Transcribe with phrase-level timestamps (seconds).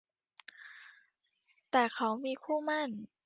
[1.71, 2.89] แต่เขามีคู่หมั้น